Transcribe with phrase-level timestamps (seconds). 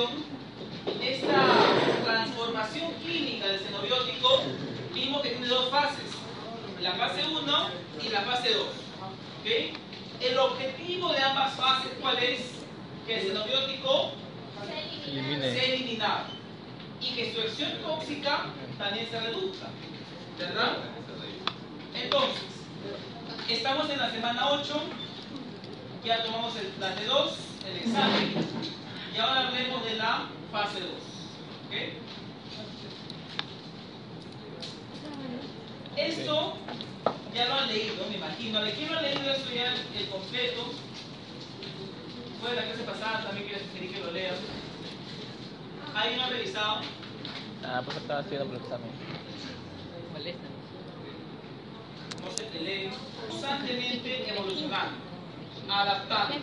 [0.00, 0.24] Biotransformación,
[1.02, 4.42] esta transformación clínica del xenobiótico,
[4.94, 5.98] vimos que tiene dos fases,
[6.80, 7.68] la fase 1
[8.02, 9.76] y la fase 2, ¿ok?
[10.20, 12.40] El objetivo de ambas fases, ¿cuál es?
[13.06, 14.12] Que el xenobiótico
[15.04, 16.24] sea eliminado
[17.00, 18.46] y que su acción tóxica
[18.78, 19.68] también se reduzca,
[20.38, 20.76] ¿verdad?
[21.94, 22.42] Entonces,
[23.48, 24.82] estamos en la semana 8,
[26.04, 27.32] ya tomamos el fase 2,
[27.66, 28.34] el examen,
[29.14, 30.90] y ahora hablemos de la fase 2.
[30.90, 31.74] ¿ok?
[35.96, 36.56] Esto
[37.34, 38.60] ya lo han leído, me imagino.
[38.62, 40.72] ¿De quién lo ha leído esto ya el completo?
[42.40, 44.34] Fue de la clase pasada, también quiero sugerir que lo lean.
[45.94, 46.80] ¿Alguien lo ha revisado?
[47.64, 48.90] Ah, pues estaba haciendo por el examen.
[52.22, 52.90] No se peleen.
[53.28, 54.96] Constantemente evolucionando,
[55.68, 56.36] adaptando.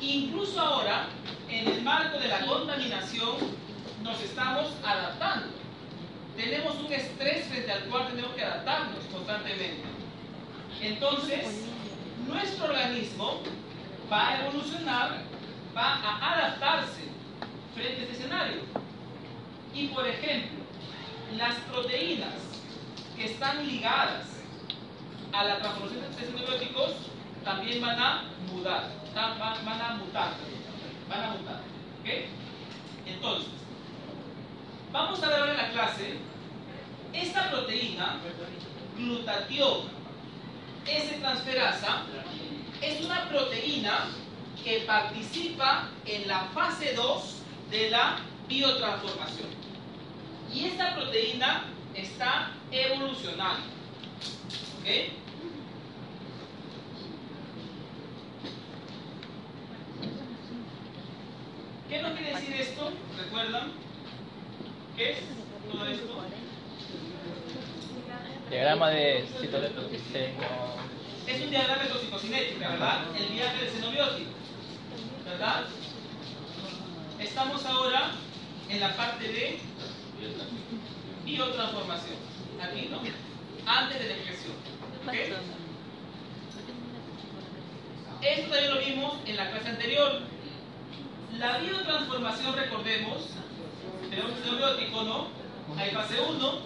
[0.00, 1.08] Incluso ahora,
[1.50, 3.36] en el marco de la contaminación,
[4.02, 5.48] nos estamos adaptando.
[6.36, 9.82] Tenemos un estrés frente al cual tenemos que adaptarnos constantemente.
[10.80, 11.66] Entonces,
[12.26, 13.40] nuestro organismo
[14.10, 15.22] va a evolucionar,
[15.76, 17.02] va a adaptarse
[17.74, 18.60] frente a este escenario.
[19.74, 20.60] Y por ejemplo,
[21.36, 22.34] las proteínas
[23.16, 24.26] que están ligadas
[25.32, 26.92] a la transformación de xenobióticos
[27.44, 30.32] también van a mudar, van a mutar,
[31.10, 31.60] van a mutar.
[32.00, 32.08] ¿ok?
[33.06, 33.50] Entonces,
[34.92, 36.14] vamos a ver ahora en la clase,
[37.12, 38.20] esta proteína,
[38.96, 39.88] glutatión
[40.86, 42.04] S-transferasa,
[42.80, 44.06] es una proteína
[44.64, 47.34] que participa en la fase 2
[47.70, 49.48] de la biotransformación.
[50.52, 53.66] Y esta proteína está evolucionando.
[54.80, 54.86] ¿Ok?
[61.90, 62.92] ¿Qué nos quiere decir esto?
[63.16, 63.72] ¿Recuerdan?
[64.96, 65.18] ¿Qué es
[65.70, 66.20] todo esto?
[68.50, 70.40] Diagrama de citodiseño.
[71.26, 73.02] Es un diagrama de toxicocinética, ¿verdad?
[73.16, 74.30] El viaje del xenobiótico,
[75.24, 75.64] ¿verdad?
[77.20, 78.12] Estamos ahora
[78.68, 79.58] en la parte de
[81.24, 82.16] biotransformación,
[82.60, 83.00] aquí, ¿no?
[83.66, 84.52] Antes de la expresión.
[85.06, 85.14] ¿ok?
[88.22, 90.29] Esto ya lo vimos en la clase anterior.
[91.38, 93.28] La biotransformación, recordemos,
[94.10, 95.28] tenemos un xenobiótico, ¿no?
[95.78, 96.58] Hay fase 1,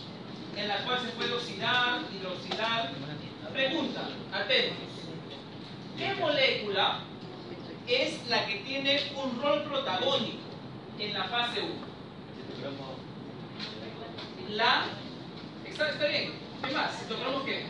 [0.56, 2.91] en la cual se puede oxidar, hidroxidar.
[3.52, 4.78] Pregunta, atentos.
[5.97, 7.00] ¿Qué molécula
[7.86, 10.38] es la que tiene un rol protagónico
[10.98, 11.72] en la fase 1?
[14.56, 14.86] La...
[15.69, 16.32] ¿Está, está bien?
[16.64, 17.08] ¿Qué más?
[17.08, 17.64] ¿Tocamos qué?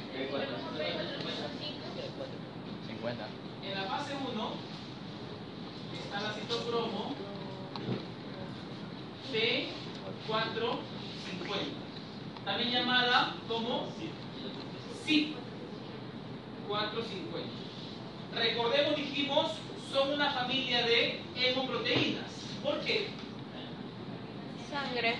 [2.87, 3.27] 50.
[3.65, 4.74] En la fase 1
[6.15, 7.15] está la citocromo
[9.33, 10.79] P450,
[12.45, 13.89] también llamada como
[15.05, 15.35] CIP
[16.69, 17.51] 450.
[18.35, 19.53] Recordemos, dijimos,
[19.93, 22.31] son una familia de hemoproteínas.
[22.63, 23.09] ¿Por qué?
[24.71, 25.17] Sangre.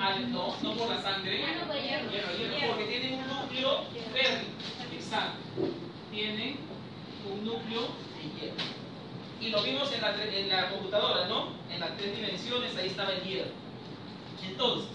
[0.00, 2.10] Al- no, no por la sangre, Ah, por hierro.
[2.10, 4.50] hierro, hierro, porque tienen un núcleo férrico.
[4.94, 5.38] Exacto.
[6.12, 6.56] Tienen
[7.32, 8.77] un núcleo de hierro.
[9.40, 11.48] Y lo vimos en la, en la computadora, ¿no?
[11.70, 13.50] En las tres dimensiones, ahí estaba el hierro.
[14.44, 14.88] Entonces,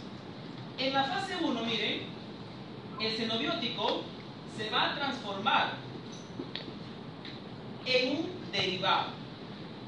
[0.78, 2.02] en la fase 1, miren,
[3.00, 4.04] el xenobiótico
[4.58, 5.74] se va a transformar
[7.86, 9.08] en un derivado.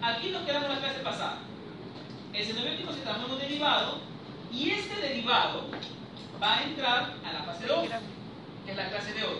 [0.01, 1.37] Aquí nos quedamos la clase pasada.
[2.33, 3.99] El xenobiótico se transforma en un derivado
[4.51, 5.65] y este derivado
[6.41, 7.87] va a entrar a la fase 2,
[8.65, 9.39] que es la clase de hoy,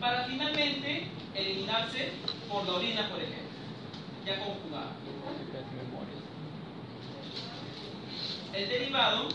[0.00, 2.12] para finalmente eliminarse
[2.48, 3.41] por la orina, por ejemplo,
[4.24, 4.92] ya conjugada.
[8.52, 9.28] El derivado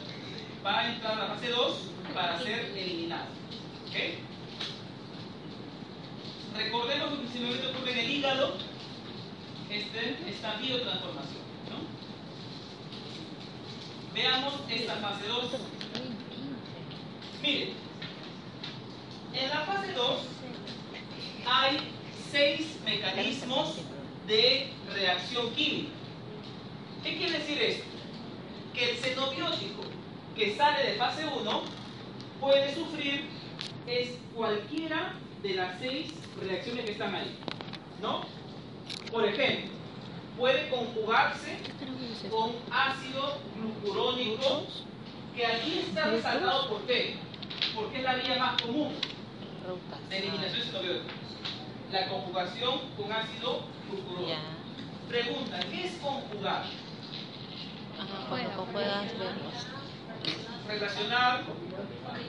[0.65, 1.77] va a entrar a la fase 2
[2.13, 3.25] para ser eliminado.
[3.87, 3.95] ¿ok?
[6.55, 8.57] Recordemos que xenobiótico ocurre en el hígado,
[9.69, 11.43] este, esta biotransformación.
[11.69, 11.77] ¿no?
[14.13, 15.45] Veamos esta fase 2.
[17.41, 17.69] Miren,
[19.33, 20.21] en la fase 2
[21.45, 21.77] hay
[22.31, 23.75] seis mecanismos
[24.27, 25.89] de reacción química.
[27.03, 27.85] ¿Qué quiere decir esto?
[28.73, 29.83] Que el xenobiótico
[30.35, 31.63] que sale de fase 1
[32.39, 33.25] puede sufrir
[33.87, 37.35] es cualquiera de las seis reacciones que están ahí.
[38.01, 38.21] ¿No?
[39.11, 39.71] Por ejemplo,
[40.37, 41.57] puede conjugarse
[42.29, 44.67] con ácido glucurónico,
[45.35, 47.15] que aquí está resaltado por qué,
[47.73, 48.93] porque es la vía más común
[50.09, 51.36] de eliminación de xenobióticos.
[51.91, 54.39] La conjugación con ácido glucurónico.
[55.07, 56.65] Pregunta, ¿qué es conjugar?
[60.67, 61.43] Relacionar,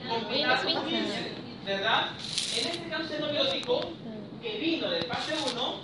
[0.07, 1.33] combinar, unirse,
[1.65, 2.11] ¿verdad?
[2.57, 3.81] En este caso xenobiótico,
[4.41, 5.79] que vino de fase 1,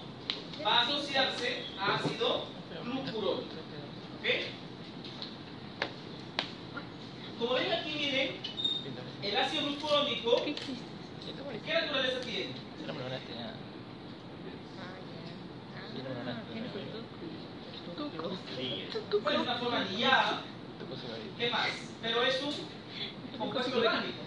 [0.65, 2.45] va a asociarse a ácido
[2.81, 3.55] glucurónico.
[4.19, 4.27] ¿Ok?
[7.37, 8.37] Como ven aquí, miren,
[9.21, 12.53] el ácido glucurónico, ¿qué naturaleza tiene?
[12.53, 13.51] Sí, la primera tenía.
[14.39, 15.84] Sí, la primera
[18.95, 19.85] Es una forma.
[21.37, 21.69] ¿qué más?
[22.01, 24.19] Pero es un compuesto orgánico,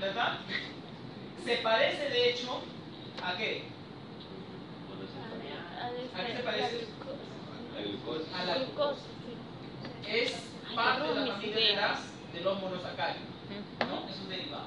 [0.00, 0.38] ¿verdad?
[1.44, 2.62] Se parece, de hecho,
[3.22, 3.64] ¿a qué?
[6.14, 6.86] ¿A qué se parece?
[8.34, 9.00] A la glucosa.
[10.06, 10.32] Es
[10.74, 12.00] parte de la familia de las
[12.32, 13.28] de los monosacáridos,
[13.80, 14.08] ¿no?
[14.10, 14.66] Es un derivado.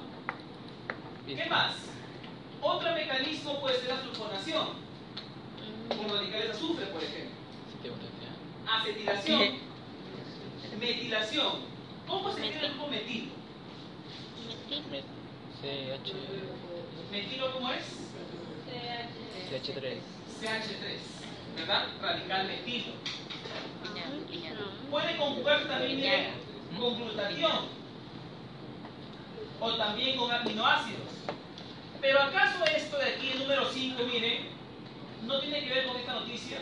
[1.26, 1.74] ¿Qué más?
[2.60, 4.68] Otro mecanismo puede ser la sulfonación,
[5.88, 7.30] con radicales de azufre, por ejemplo.
[7.82, 9.54] Gusta, Acetilación,
[10.80, 11.52] metilación.
[12.06, 13.32] ¿Cómo se escribe el grupo metilo?
[14.90, 15.02] Me-
[15.60, 16.12] CH.
[17.10, 17.84] ¿Metilo cómo es?
[19.50, 19.98] CH3.
[20.40, 21.86] CH3, ¿verdad?
[22.00, 22.92] Radical metilo.
[24.90, 26.30] Puede conjugarse también
[26.78, 27.66] con glutatión
[29.60, 31.08] o también con aminoácidos.
[32.00, 34.46] Pero ¿acaso esto de aquí, el número 5, miren,
[35.24, 36.58] no tiene que ver con esta noticia?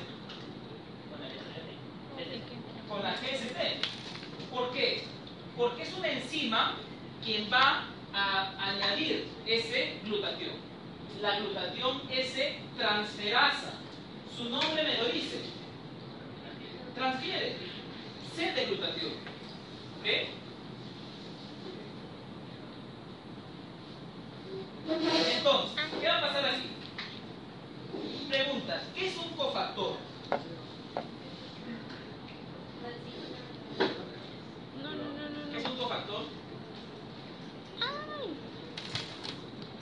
[2.88, 4.50] Con la GST.
[4.50, 5.04] ¿Por qué?
[5.56, 6.74] Porque es una enzima
[7.24, 10.52] quien va a añadir ese glutatión.
[11.20, 13.72] La glutatión S transferasa.
[14.36, 15.40] Su nombre me lo dice.
[16.94, 17.56] Transfiere.
[18.34, 19.12] C de glutatión.
[20.00, 20.06] ¿Ok?
[24.88, 26.68] Entonces, ¿qué va a pasar aquí?
[28.28, 29.96] Pregunta, ¿qué es un cofactor?
[35.52, 36.22] ¿Qué es un cofactor?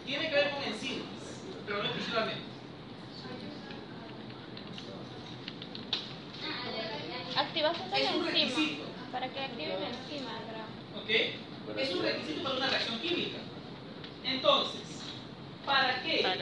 [0.06, 1.06] Tiene que ver con enzimas,
[1.66, 2.42] pero no exclusivamente.
[7.36, 8.30] Activación de Es un enzima.
[8.30, 8.84] requisito.
[9.10, 10.30] Para que active la enzima.
[11.02, 11.78] ¿Ok?
[11.78, 13.38] Es un requisito para una reacción química.
[14.24, 14.93] Entonces,
[15.64, 16.34] ¿para enzima.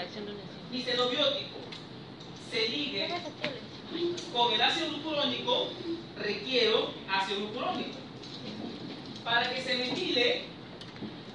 [0.70, 1.58] mi xenobiótico
[2.50, 3.08] se ligue
[4.32, 5.69] con el ácido glucurónico?
[6.16, 7.98] Requiero ácido glucurónico.
[9.24, 10.44] Para que se metile,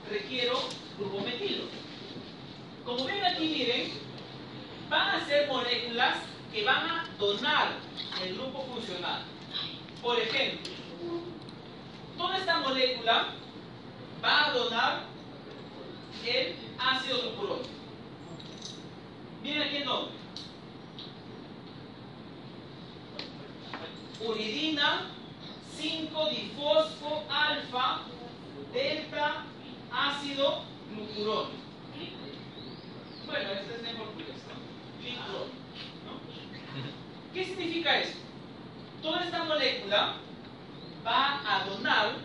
[0.09, 0.59] requiero
[0.97, 1.65] grupo metilo.
[2.85, 3.91] Como ven aquí, miren,
[4.89, 6.17] van a ser moléculas
[6.53, 7.73] que van a donar
[8.23, 9.23] el grupo funcional.
[10.01, 10.71] Por ejemplo,
[12.17, 13.33] toda esta molécula
[14.23, 15.03] va a donar
[16.25, 17.76] el ácido glucurónico.
[19.47, 20.11] Miren aquí el nombre.
[24.19, 25.03] Uridina
[25.79, 28.01] 5-difosfo alfa
[28.73, 29.45] delta
[29.89, 31.53] ácido glucurónico.
[33.25, 34.07] Bueno, este es mejor.
[34.17, 35.47] Glucurónico,
[36.03, 36.19] ¿no?
[37.33, 38.17] ¿Qué significa esto?
[39.01, 40.15] Toda esta molécula
[41.05, 42.15] va a donar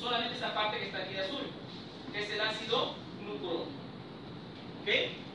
[0.00, 1.46] solamente esa parte que está aquí de azul,
[2.12, 3.68] que es el ácido glucurónico.
[4.82, 5.27] ¿Ok?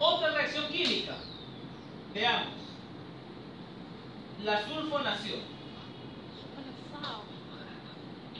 [0.00, 1.14] Otra reacción química.
[2.14, 2.48] Veamos.
[4.44, 5.40] La sulfonación.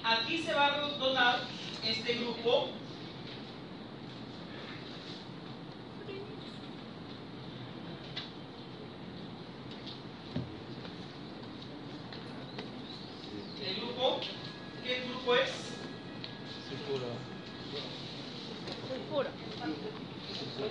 [0.02, 1.40] Aquí se va a donar
[1.84, 2.70] este grupo
[13.66, 14.20] el grupo
[14.84, 15.50] ¿qué grupo es?
[16.68, 17.06] Sulfuro.
[18.88, 19.28] Sulfuro.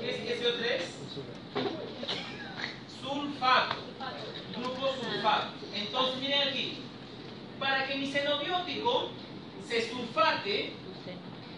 [0.02, 0.82] ¿qué es SO3?
[3.02, 3.76] sulfato
[4.58, 6.78] grupo sulfato entonces miren aquí
[7.60, 9.10] para que mi xenobiótico
[9.68, 10.74] se sulfate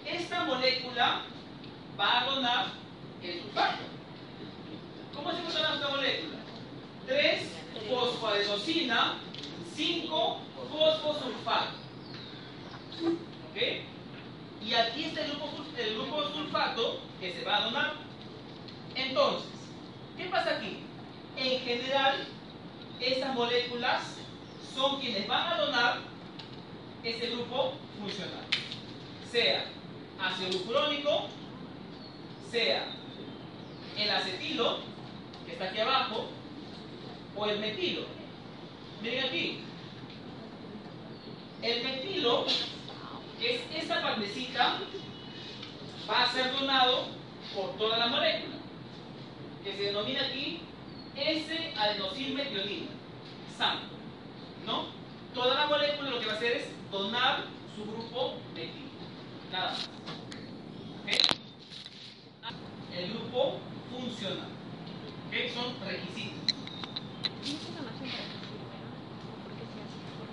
[0.06, 1.22] esta molécula
[2.00, 2.68] va a donar
[3.24, 3.84] el sulfato
[5.16, 6.38] ¿cómo se funciona esta molécula?
[7.08, 7.42] 3
[7.90, 9.16] fosfoadenosina,
[9.76, 10.40] 5
[10.72, 11.72] fosfosulfato.
[13.02, 13.58] ¿Ok?
[14.66, 17.94] Y aquí está el grupo, sul- el grupo sulfato que se va a donar.
[18.96, 19.50] Entonces,
[20.18, 20.78] ¿qué pasa aquí?
[21.36, 22.28] En general,
[23.00, 24.04] estas moléculas
[24.76, 25.98] son quienes van a donar
[27.04, 28.46] ese grupo funcional.
[29.32, 29.66] Sea
[30.20, 31.28] ácido glucurónico,
[32.50, 32.86] sea
[33.98, 34.80] el acetilo,
[35.46, 36.28] que está aquí abajo,
[37.34, 38.02] o el metilo.
[39.02, 39.60] Miren aquí.
[41.62, 42.46] El metilo,
[43.40, 44.80] que es esta partecita,
[46.10, 47.08] va a ser donado
[47.56, 48.56] por toda la molécula,
[49.64, 50.60] que se denomina aquí
[51.16, 52.88] S-adenosilmetionina,
[53.58, 53.78] SAM.
[54.66, 54.88] ¿No?
[55.34, 57.46] Toda la molécula lo que va a hacer es donar
[57.78, 58.92] su grupo metilo.
[59.72, 59.90] Nada más.
[61.02, 61.10] ¿Ok?
[62.98, 63.60] El grupo
[63.90, 64.50] funcional.
[65.28, 65.34] ¿Ok?
[65.54, 66.56] Son requisitos.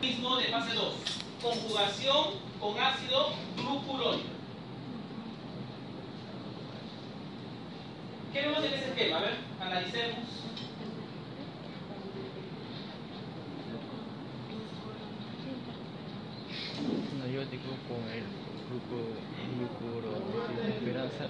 [0.00, 0.94] Mismo de fase 2.
[1.42, 2.26] Conjugación
[2.60, 4.28] con ácido glucurónico.
[8.32, 9.18] ¿Qué vemos en ese esquema?
[9.18, 10.38] A ver, analicemos.
[17.38, 18.24] Antibiótico con el
[18.68, 18.98] gluco,
[19.58, 21.28] glucurosilfenasa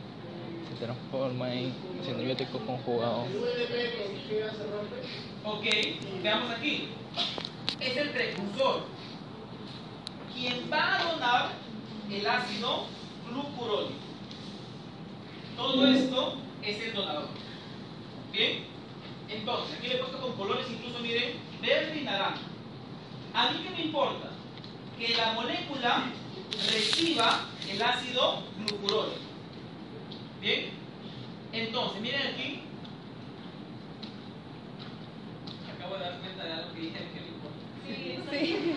[0.69, 1.75] se transforma en
[2.39, 3.27] antibiótico conjugado.
[5.45, 5.65] Ok,
[6.23, 6.89] veamos aquí.
[7.81, 8.83] Es el precursor.
[10.35, 11.51] Quien va a donar
[12.11, 12.85] el ácido
[13.29, 13.95] glucurónico.
[15.57, 17.29] Todo esto es el donador.
[18.33, 18.65] ¿Bien?
[19.29, 22.41] Entonces, aquí le he puesto con colores, incluso miren, verde y naranja.
[23.35, 24.31] A mí que me importa
[24.99, 26.05] que la molécula
[26.73, 29.18] reciba el ácido glucurónico.
[31.59, 32.61] Entonces, miren aquí,
[35.77, 37.59] acabo de dar cuenta de algo que dije que me importa.
[38.31, 38.75] Sí.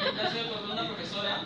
[0.00, 1.42] Una vez con una profesora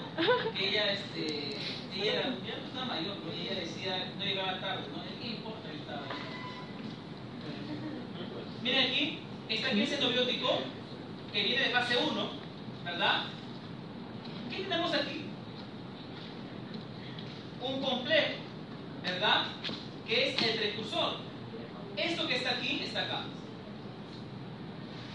[0.57, 1.59] que ella, este,
[1.95, 5.03] ella era, ya no estaba mayor, pero ella decía, no llegaba tarde, ¿no?
[5.21, 6.07] ¿Qué importa el estaba?
[8.63, 9.19] Miren aquí,
[9.51, 10.59] está aquí ese nobiótico
[11.35, 12.31] que viene de fase 1,
[12.83, 13.25] ¿verdad?
[14.51, 15.27] ¿Qué tenemos aquí?
[17.61, 18.35] Un complejo,
[19.03, 19.49] ¿verdad?
[20.07, 21.17] Que es el precursor.
[21.97, 23.23] Esto que está aquí está acá.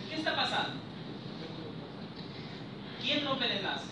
[0.09, 0.79] ¿Qué está pasando?
[3.01, 3.85] ¿Quién rompe el enlace?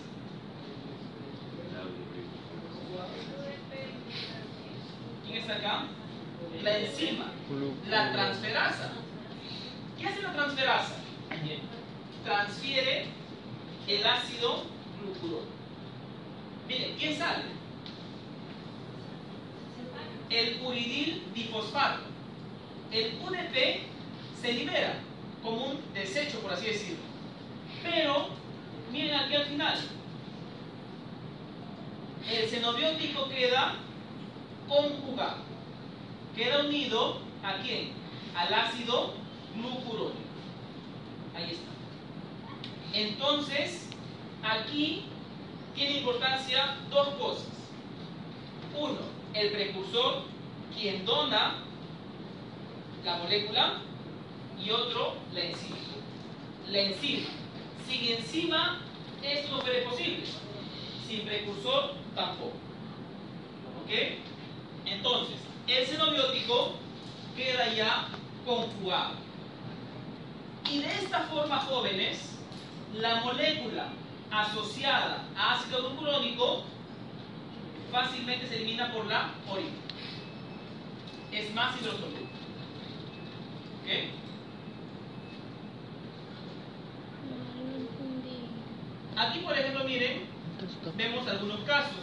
[5.26, 5.84] ¿Quién está acá?
[6.62, 7.26] La enzima,
[7.88, 8.92] la transferasa.
[9.98, 10.94] ¿Qué hace la transferasa?
[12.24, 13.06] Transfiere
[13.86, 14.64] el ácido
[15.00, 15.46] glucurónico.
[16.66, 17.57] Miren, ¿quién sale?
[20.30, 22.00] El uridil difosfato.
[22.90, 23.80] El UDP
[24.40, 24.94] se libera
[25.42, 26.98] como un desecho, por así decirlo.
[27.82, 28.28] Pero,
[28.92, 29.78] miren aquí al final.
[32.30, 33.76] El xenobiótico queda
[34.68, 35.38] conjugado.
[36.36, 37.92] Queda unido a quién?
[38.36, 39.14] Al ácido
[39.54, 40.18] glucurónico.
[41.34, 41.68] Ahí está.
[42.92, 43.88] Entonces,
[44.42, 45.04] aquí
[45.74, 47.46] tiene importancia dos cosas.
[48.76, 50.22] Uno, el precursor,
[50.76, 51.54] quien dona
[53.04, 53.80] la molécula,
[54.62, 55.76] y otro, la enzima.
[56.68, 57.28] La enzima.
[57.88, 58.80] Sin enzima,
[59.22, 60.24] esto no puede posible.
[61.06, 62.56] Sin precursor, tampoco.
[63.82, 63.90] ¿Ok?
[64.84, 66.72] Entonces, el xenobiótico
[67.36, 68.08] queda ya
[68.44, 69.14] conjugado.
[70.70, 72.36] Y de esta forma, jóvenes,
[72.94, 73.88] la molécula
[74.30, 76.64] asociada a ácido glucurónico
[77.90, 79.70] fácilmente se elimina por la orina.
[81.32, 82.20] Es más hidrosoluble.
[83.82, 83.90] ¿Ok?
[89.16, 90.26] Aquí, por ejemplo, miren,
[90.96, 91.96] vemos algunos casos.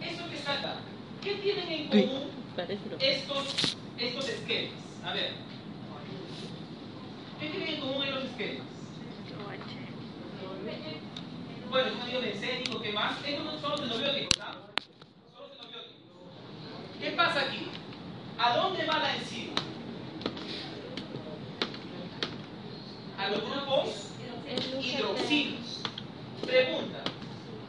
[0.00, 0.76] Esto que está acá,
[1.22, 2.30] ¿qué tienen en común
[2.98, 4.72] estos, estos esquemas?
[5.04, 5.59] A ver, ¿qué tienen
[8.40, 8.66] los esquemas?
[11.70, 13.16] Bueno, yo digo bencénico, ¿qué más?
[13.24, 14.54] Estos no son los xenobióticos, ¿ah?
[15.32, 15.94] Son los xenobióticos.
[17.00, 17.68] ¿Qué pasa aquí?
[18.38, 19.54] ¿A dónde va la enzima?
[23.18, 24.08] A los grupos
[24.82, 25.82] hidroxilos.
[26.42, 27.04] Pregunta,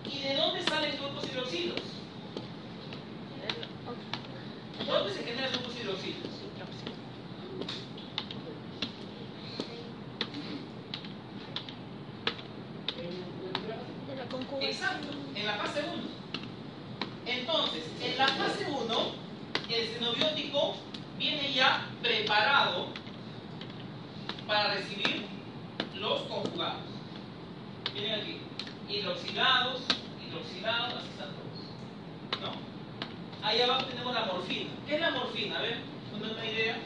[0.05, 1.81] ¿y de dónde salen los grupos hidroxilos?
[4.87, 6.31] ¿Dónde se generan los grupos hidroxilos?
[14.07, 14.50] De la conjugación.
[14.61, 15.57] Exacto, en la
[17.25, 19.11] Entonces, en la fase 1,
[19.69, 20.75] el xenobiótico
[21.17, 22.89] viene ya preparado
[24.45, 25.25] para recibir
[25.95, 26.81] los conjugados.
[27.91, 28.37] Vienen aquí,
[28.87, 29.81] hidroxilados,
[30.27, 32.53] hidroxilados, así están todos.
[32.53, 33.47] ¿No?
[33.47, 34.69] Ahí abajo tenemos la morfina.
[34.85, 35.57] ¿Qué es la morfina?
[35.57, 35.77] A ver,
[36.11, 36.77] ¿no una idea?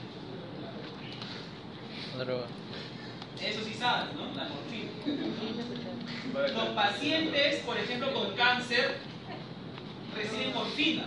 [2.17, 2.47] Droga.
[3.41, 4.25] Eso sí sabes, ¿no?
[4.35, 4.91] La morfina.
[6.53, 8.97] Los pacientes, por ejemplo, con cáncer,
[10.15, 11.05] reciben morfina,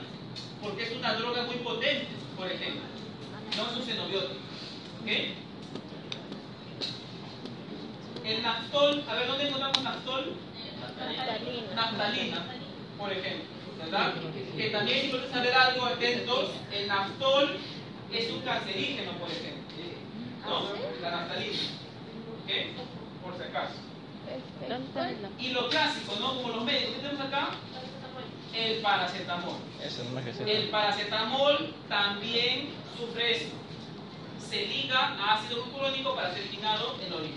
[0.62, 2.82] porque es una droga muy potente, por ejemplo.
[3.56, 4.40] No es un xenobiótico.
[5.02, 5.08] ¿Ok?
[8.25, 10.37] El naftol, a ver, ¿dónde encontramos naftol?
[10.80, 11.75] Naftalina.
[11.75, 12.44] Naftalina,
[12.99, 13.44] por ejemplo.
[13.78, 14.14] ¿Verdad?
[14.56, 17.56] Que también, si pueden saber algo, atentos, el naftol
[18.12, 19.64] es un cancerígeno, por ejemplo.
[20.47, 20.68] ¿No?
[21.00, 21.58] La naftalina.
[22.49, 22.55] ¿Ok?
[23.23, 23.75] Por si acaso.
[25.38, 26.37] Y lo clásico, ¿no?
[26.37, 26.95] Como los médicos.
[26.95, 27.50] ¿Qué tenemos acá?
[28.55, 29.57] El paracetamol.
[29.83, 33.55] Eso no me que El paracetamol también sufre esto.
[34.40, 37.37] Se liga a ácido glucurónico para ser eliminado en la orina.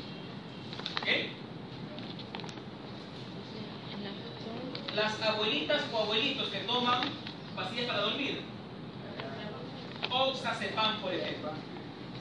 [1.02, 1.08] ¿Ok?
[4.96, 7.02] Las abuelitas o abuelitos que toman
[7.56, 8.42] pastillas para dormir.
[10.10, 11.52] Oxazepam, por ejemplo.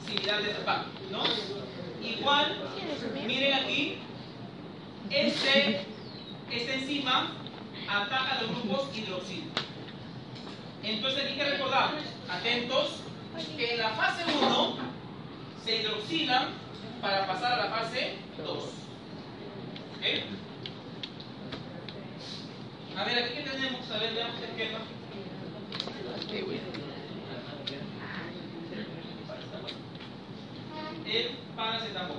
[0.05, 1.23] Similar de Zepam, ¿no?
[2.03, 2.57] Igual,
[3.27, 3.97] miren aquí,
[5.09, 5.85] este,
[6.51, 7.31] esta enzima
[7.87, 9.51] ataca los grupos hidroxilo.
[10.83, 13.01] Entonces aquí que recordamos, atentos,
[13.57, 14.75] que en la fase 1
[15.63, 16.49] se hidroxilan
[17.01, 18.57] para pasar a la fase 2.
[18.57, 20.05] ¿Ok?
[22.97, 24.79] A ver, aquí qué tenemos, a ver, veamos el esquema.
[31.05, 32.17] El paracetamol.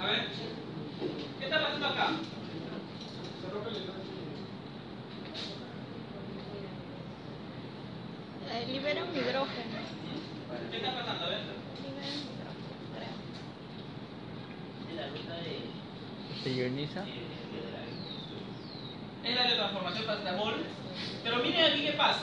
[0.00, 0.28] A ver,
[1.38, 2.10] ¿qué está pasando acá?
[8.50, 9.78] Eh, libera un hidrógeno.
[10.70, 11.24] ¿Qué está pasando?
[11.24, 11.40] A ver.
[14.90, 15.68] Libera un hidrógeno.
[16.42, 17.04] Se ioniza.
[19.24, 20.54] Es la biotransformación paracetamol.
[21.22, 22.22] Pero miren aquí qué pasa.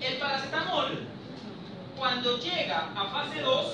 [0.00, 1.08] El paracetamol,
[1.98, 3.66] cuando llega a fase 2,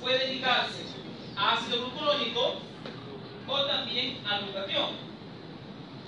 [0.00, 0.82] puede ligarse
[1.36, 2.54] a ácido glucurónico
[3.46, 4.90] o también a glutatión.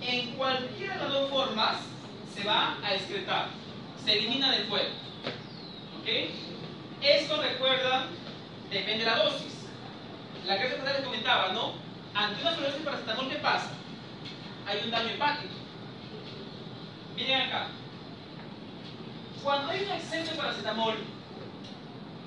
[0.00, 1.76] En cualquiera de las dos formas
[2.34, 3.48] se va a excretar,
[4.02, 4.94] se elimina del cuerpo.
[6.00, 6.08] ¿Ok?
[7.02, 8.06] Esto recuerda,
[8.70, 9.66] depende de la dosis.
[10.46, 11.72] La que les comentaba, ¿no?
[12.14, 13.70] Ante una sobredosis de paracetamol, ¿qué pasa?
[14.66, 15.54] Hay un daño hepático.
[17.16, 17.68] Miren acá.
[19.42, 20.94] Cuando hay un exceso de paracetamol,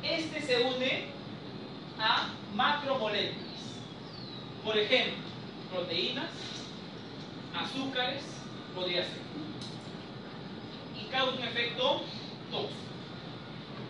[0.03, 1.05] este se une
[1.99, 3.49] a macromoléculas.
[4.63, 5.15] Por ejemplo,
[5.71, 6.29] proteínas,
[7.55, 8.23] azúcares,
[8.75, 9.19] podría ser.
[10.99, 12.01] Y causa un efecto
[12.51, 12.73] tóxico.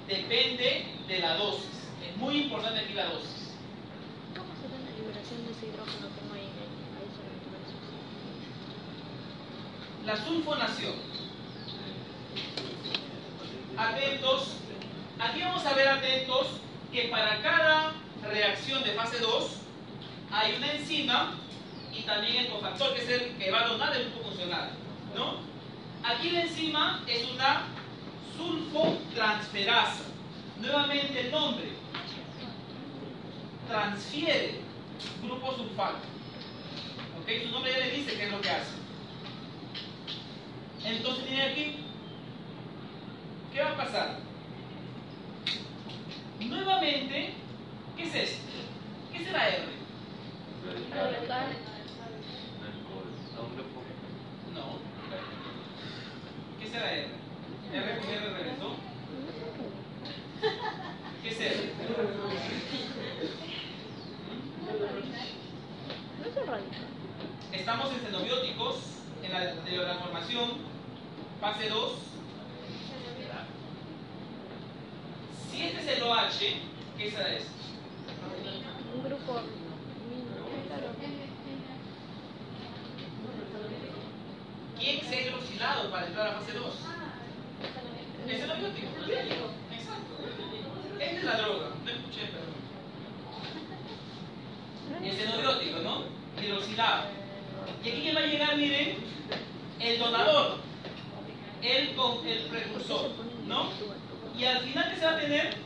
[0.08, 1.66] Depende de la dosis.
[2.08, 3.54] Es muy importante aquí la dosis.
[4.36, 6.58] ¿Cómo se da la liberación de ese hidrógeno que no hay en
[10.02, 11.09] el La sulfonación.
[13.80, 14.58] Atentos.
[15.20, 16.48] Aquí vamos a ver atentos
[16.92, 17.94] que para cada
[18.30, 19.52] reacción de fase 2
[20.32, 21.36] hay una enzima
[21.94, 24.72] y también el cofactor que es el que va a donar el grupo funcional.
[25.16, 25.38] ¿no?
[26.04, 27.68] Aquí la enzima es una
[28.36, 30.04] sulfotransferasa.
[30.60, 31.70] Nuevamente el nombre.
[33.70, 34.60] Transfiere
[35.24, 36.00] grupo sulfato.
[37.22, 37.46] ¿Ok?
[37.46, 38.72] Su nombre ya le dice qué es lo que hace.
[40.84, 41.89] Entonces miren aquí,
[43.60, 44.16] ¿qué va a pasar?
[46.40, 47.34] Nuevamente,
[47.98, 48.52] ¿qué es esto?
[49.12, 49.64] ¿Qué será R?
[54.56, 54.80] No.
[56.58, 57.08] ¿Qué será R?
[57.74, 58.76] R con R regresó.
[61.22, 61.74] ¿Qué es R?
[66.18, 66.86] No es el radical.
[67.52, 68.76] Estamos en xenobióticos,
[69.22, 70.50] en la de la formación,
[71.42, 72.10] fase 2.
[75.60, 76.40] Si este es el OH,
[76.98, 77.52] ¿qué será esto?
[78.96, 79.42] Un grupo.
[80.68, 80.88] Claro.
[84.80, 86.74] ¿Quién se ha hidroxilado para entrar a fase 2?
[88.26, 88.88] El xenobiótico.
[89.74, 90.14] Exacto.
[90.98, 91.68] Esta es la droga.
[91.84, 92.56] No escuché, perdón.
[95.04, 96.04] El xenobiótico, ¿no?
[96.42, 97.04] Hidroxilado.
[97.84, 98.96] Y aquí que va a llegar, miren,
[99.82, 100.60] el donador,
[101.62, 103.12] el, con, el precursor,
[103.46, 103.70] ¿no?
[104.40, 105.58] Y al final, ¿qué se va a tener?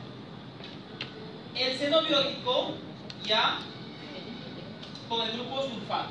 [1.54, 2.72] El xenobiótico
[3.24, 3.60] ya
[5.08, 6.10] con el grupo sulfato,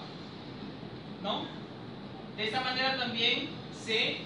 [1.21, 1.43] ¿no?
[2.37, 4.19] De esta manera también se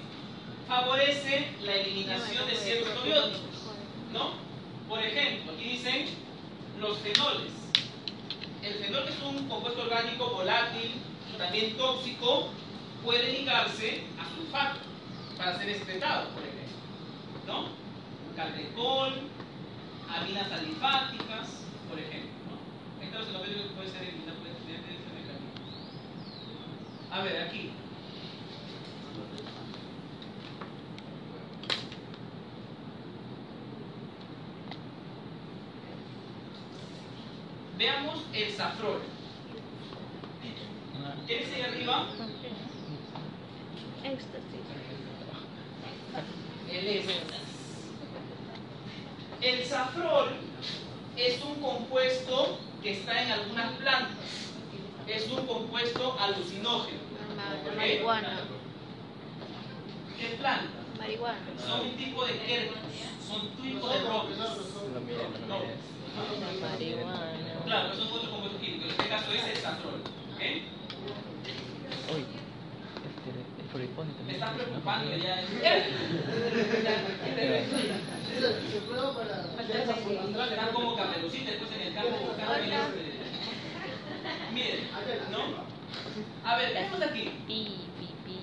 [0.67, 3.41] favorece la eliminación de ciertos probióticos,
[4.13, 4.33] ¿no?
[4.87, 6.05] Por ejemplo, aquí dicen
[6.79, 7.53] los fenoles.
[8.61, 10.91] El fenol es un compuesto orgánico volátil
[11.33, 12.49] y también tóxico,
[13.03, 14.79] puede ligarse a sulfato
[15.35, 16.67] para ser excretado, por ejemplo,
[17.47, 17.87] ¿no?
[18.37, 19.13] Caldecol,
[20.07, 21.47] aminas alifáticas,
[21.89, 23.03] por ejemplo, ¿no?
[23.03, 25.49] Esto es lo que puede ser eliminado mediante este mecanismo.
[27.09, 27.71] A ver, aquí.
[37.79, 39.01] Veamos el safrol.
[41.25, 42.05] ¿Qué dice ahí arriba?
[44.03, 44.61] Éxtasis.
[46.71, 47.56] El éxtasis.
[49.47, 50.27] El safrol
[51.15, 54.17] es un compuesto que está en algunas plantas.
[55.07, 56.99] Es un compuesto alucinógeno.
[57.37, 58.39] Ma- Marihuana.
[60.19, 60.67] ¿Qué planta?
[60.99, 61.37] Marihuana.
[61.65, 62.77] Son un tipo de quercus,
[63.25, 64.07] son tipos de lo
[65.47, 65.59] No.
[66.59, 67.31] Marihuana.
[67.65, 68.85] Claro, son otros compuestos químicos.
[68.85, 70.01] En este caso es el safrol.
[70.35, 70.41] ¿ok?
[73.87, 75.41] El Me está preocupando ya.
[79.69, 82.43] Están como caperucita después en el campo este,
[84.53, 84.79] Miren,
[85.31, 85.63] ¿no?
[86.43, 87.31] A ver, aquí.
[87.45, 88.39] Pi, pi, pi.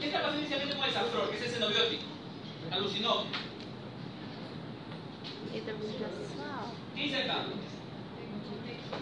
[0.00, 2.02] ¿Qué está pasando inicialmente con el safrol, que es el xenobiótico?
[2.72, 3.30] Alucinógeno.
[6.94, 7.44] ¿Qué dice acá?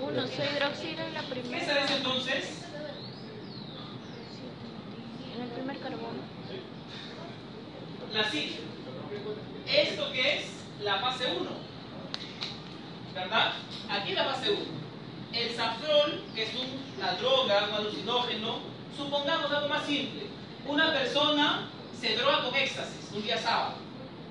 [0.00, 1.64] Uno, se hidroxila en la ¿Qué primera.
[1.64, 2.64] sabes entonces?
[5.64, 6.20] Primer carbono.
[8.12, 8.56] La cita.
[9.66, 10.44] ¿Esto qué es?
[10.82, 11.50] La fase 1.
[13.14, 13.52] ¿Verdad?
[13.88, 14.60] Aquí la fase 1.
[15.32, 18.58] El safrol, que es un- una droga, un alucinógeno,
[18.94, 20.24] supongamos algo más simple.
[20.66, 23.76] Una persona se droga con éxtasis un día sábado.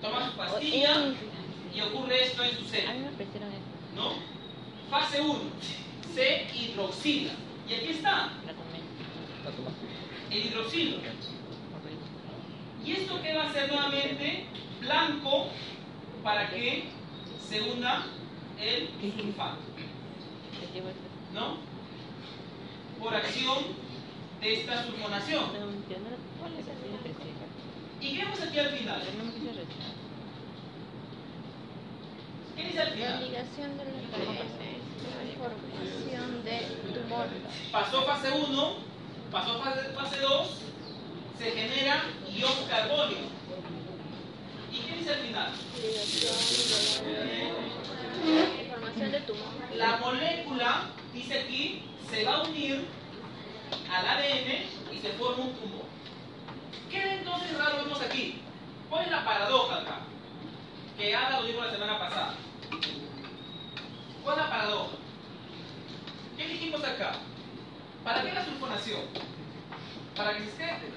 [0.04, 1.14] Toma su pastilla
[1.74, 3.00] y ocurre esto en su A mí cerebro.
[3.00, 3.96] me ofrecieron esto.
[3.96, 4.12] ¿No?
[4.92, 5.40] Fase 1.
[6.14, 7.32] Se hidroxila.
[7.68, 8.30] Y aquí está,
[10.34, 10.98] el hidroxilo.
[12.86, 14.46] ¿Y esto qué va a ser nuevamente?
[14.82, 15.48] Blanco
[16.24, 16.86] para que
[17.50, 18.06] se una
[18.60, 19.58] el sulfato.
[21.34, 21.58] ¿no?
[23.00, 23.64] Por acción
[24.42, 25.46] de esta sulfonación.
[28.02, 29.02] ¿Y qué vemos aquí al final?
[32.56, 33.24] ¿Qué dice al La final?
[33.24, 33.92] ligación de la
[35.40, 36.60] formación de
[37.00, 37.28] tumor.
[37.72, 38.74] Pasó fase 1,
[39.34, 40.48] pasó fase, fase 2,
[41.40, 43.18] se genera ion carbonio.
[44.72, 45.52] ¿Y qué dice al final?
[49.76, 52.86] La molécula, dice aquí, se va a unir
[53.92, 55.86] al ADN y se forma un tumor.
[56.92, 58.40] ¿Qué entonces raro vemos aquí?
[58.88, 60.00] ¿Cuál es la paradoja acá?
[60.96, 62.36] Que Ada lo dijo la semana pasada.
[64.24, 64.92] ¿Cuál es la paradoja?
[66.38, 67.14] ¿Qué dijimos acá?
[68.04, 69.23] ¿Para qué la sulfonación?
[70.16, 70.92] Para que se excrete.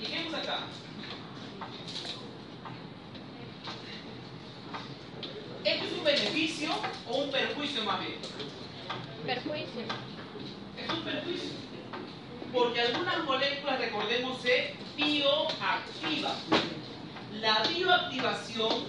[0.00, 0.60] ¿Y qué vemos acá?
[5.64, 6.70] ¿Esto es un beneficio
[7.08, 8.16] o un perjuicio más bien?
[9.24, 9.82] Perjuicio.
[10.78, 11.50] Es un perjuicio.
[12.52, 16.36] Porque algunas moléculas, recordemos, se bioactivan.
[17.40, 18.84] La bioactivación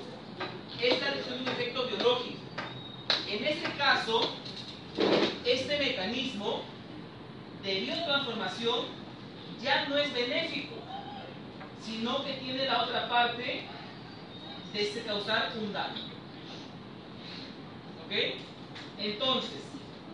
[0.82, 2.38] es la de un efecto biológico.
[3.30, 4.36] En este caso,
[5.46, 6.62] este mecanismo
[7.64, 8.86] de biotransformación
[9.62, 10.76] ya no es benéfico,
[11.84, 13.64] sino que tiene la otra parte
[14.74, 16.04] de causar un daño.
[18.06, 18.14] ¿Ok?
[19.00, 19.62] Entonces,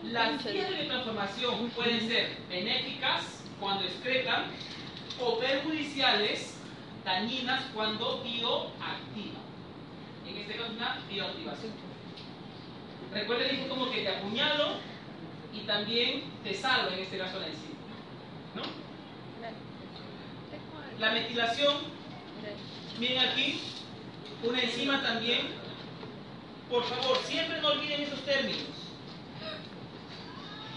[0.04, 4.46] las vías de transformación pueden ser benéficas cuando excretan
[5.20, 6.58] o perjudiciales,
[7.04, 9.44] dañinas cuando bioactivan.
[10.26, 11.72] En este caso, una bioactivación.
[13.12, 14.93] Recuerden, dije como que te apuñalo
[15.54, 17.74] y también te salvo, en este caso la enzima.
[18.54, 18.62] ¿No?
[20.98, 21.76] La metilación,
[22.98, 23.60] miren aquí,
[24.42, 25.62] una enzima también.
[26.70, 28.62] Por favor, siempre no olviden esos términos.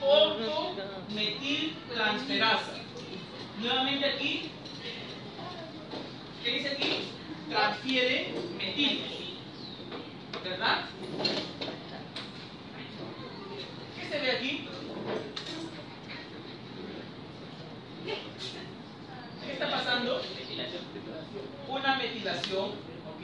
[0.02, 2.74] Ortometiltransferasa.
[3.60, 4.52] Nuevamente aquí,
[6.44, 7.10] ¿qué dice aquí?
[7.50, 9.08] Transfiere metilos.
[10.44, 10.86] ¿Verdad?
[13.96, 14.68] ¿Qué se ve aquí?
[19.46, 20.22] ¿Qué está pasando?
[21.68, 23.24] Una metilación, ¿ok?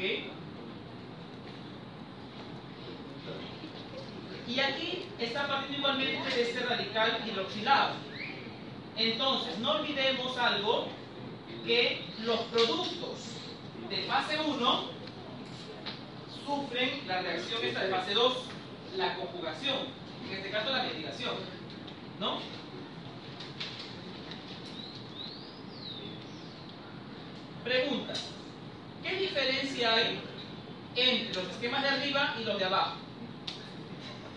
[4.45, 7.21] Y aquí está partiendo igualmente de este radical
[8.97, 10.87] Entonces, no olvidemos algo,
[11.65, 13.19] que los productos
[13.89, 14.83] de fase 1
[16.45, 18.37] sufren la reacción esta de fase 2,
[18.97, 19.77] la conjugación,
[20.27, 21.35] en este caso la metilación,
[22.19, 22.39] ¿no?
[27.63, 28.13] Pregunta,
[29.01, 30.19] ¿qué diferencia hay
[30.95, 32.97] entre los esquemas de arriba y los de abajo?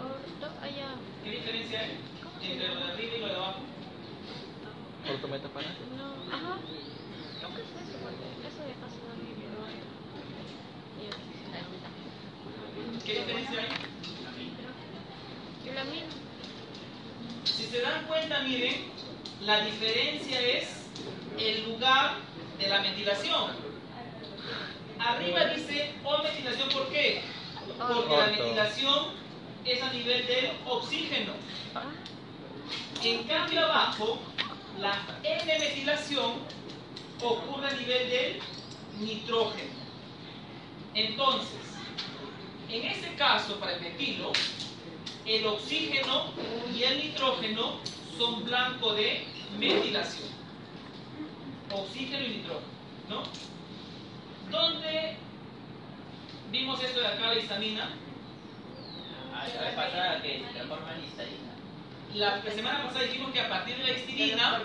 [0.00, 0.94] orto, allá.
[1.24, 1.98] ¿Qué diferencia hay
[2.42, 3.60] entre lo de arriba y lo de abajo?
[5.10, 5.74] Ortometapana.
[5.96, 6.58] No, ajá.
[7.38, 9.48] Creo que es eso, porque eso de fase 2 y yo.
[11.00, 11.32] Y aquí.
[13.04, 13.70] ¿Qué diferencia hay?
[15.64, 16.12] Y la mina.
[17.44, 18.99] Si se dan cuenta, miren,
[19.42, 20.68] la diferencia es
[21.38, 22.16] el lugar
[22.58, 23.52] de la metilación.
[24.98, 27.22] Arriba dice O metilación, ¿por qué?
[27.78, 29.06] Porque la metilación
[29.64, 31.32] es a nivel del oxígeno.
[33.02, 34.20] En cambio abajo,
[34.78, 36.34] la N-metilación
[37.22, 38.40] ocurre a nivel del
[38.98, 39.70] nitrógeno.
[40.94, 41.60] Entonces,
[42.68, 44.32] en este caso, para el metilo,
[45.24, 46.26] el oxígeno
[46.74, 47.80] y el nitrógeno
[48.20, 49.24] son blanco de
[49.58, 50.28] metilación.
[51.72, 52.66] Oxígeno y nitrógeno,
[53.08, 53.22] ¿no?
[54.50, 55.16] ¿Dónde
[56.52, 57.88] vimos esto de acá, la histamina?
[59.32, 61.50] Ah, la vez pasada que se transforma en histamina.
[62.14, 64.62] La semana pasada dijimos que a partir de la histidina,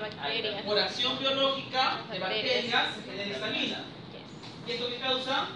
[0.65, 3.83] por acción biológica de bacterias, se genera histamina.
[4.67, 5.47] ¿Y esto qué causa?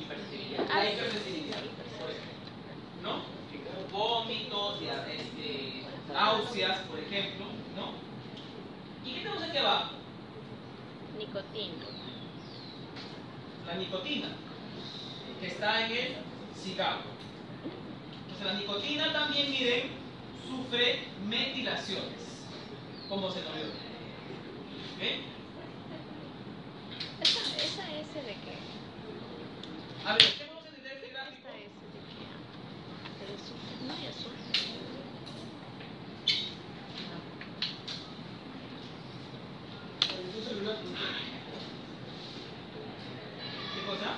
[0.00, 0.64] Hipersensibilidad.
[0.70, 0.96] Ah, La sí.
[0.96, 1.58] hipersensibilidad.
[3.02, 3.22] ¿No?
[3.90, 5.81] Vómitos, este,
[6.12, 7.46] náuseas, por ejemplo,
[7.76, 7.92] ¿no?
[9.04, 9.92] ¿Y qué tenemos aquí abajo?
[11.18, 11.84] Nicotina.
[13.66, 14.28] La nicotina,
[15.40, 16.16] que está en el
[16.56, 17.12] cigarro.
[18.22, 19.90] Entonces la nicotina también, miren,
[20.48, 22.44] sufre metilaciones,
[23.08, 23.64] como se nos vio.
[23.64, 25.32] ¿Ok?
[27.22, 28.56] Esa, esa S de qué?
[30.04, 31.36] A ver, ¿qué vamos a entender este gráfico?
[31.38, 33.24] Esta S de qué?
[33.24, 33.74] Del azúcar.
[33.86, 34.42] No hay azúcar.
[43.74, 44.10] ¿Qué cosa?